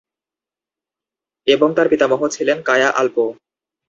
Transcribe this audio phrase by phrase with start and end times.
[1.47, 3.17] এবং তার পিতামহ ছিলেন কায়া আল্প।